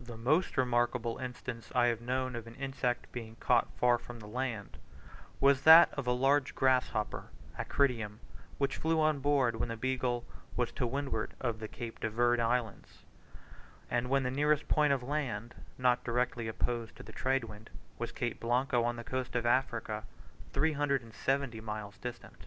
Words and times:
The 0.00 0.16
most 0.16 0.56
remarkable 0.56 1.18
instance 1.18 1.70
I 1.72 1.86
have 1.86 2.00
known 2.00 2.34
of 2.34 2.48
an 2.48 2.56
insect 2.56 3.12
being 3.12 3.36
caught 3.36 3.68
far 3.78 3.96
from 3.96 4.18
the 4.18 4.26
land, 4.26 4.76
was 5.38 5.62
that 5.62 5.94
of 5.94 6.04
a 6.04 6.10
large 6.10 6.56
grasshopper 6.56 7.26
(Acrydium), 7.56 8.18
which 8.58 8.78
flew 8.78 9.00
on 9.00 9.20
board, 9.20 9.54
when 9.54 9.68
the 9.68 9.76
Beagle 9.76 10.24
was 10.56 10.72
to 10.72 10.84
windward 10.84 11.32
of 11.40 11.60
the 11.60 11.68
Cape 11.68 12.00
de 12.00 12.10
Verd 12.10 12.40
Islands, 12.40 13.04
and 13.88 14.10
when 14.10 14.24
the 14.24 14.32
nearest 14.32 14.66
point 14.66 14.92
of 14.92 15.04
land, 15.04 15.54
not 15.78 16.02
directly 16.02 16.48
opposed 16.48 16.96
to 16.96 17.04
the 17.04 17.12
trade 17.12 17.44
wind, 17.44 17.70
was 18.00 18.10
Cape 18.10 18.40
Blanco 18.40 18.82
on 18.82 18.96
the 18.96 19.04
coast 19.04 19.36
of 19.36 19.46
Africa, 19.46 20.02
370 20.54 21.60
miles 21.60 21.98
distant. 21.98 22.46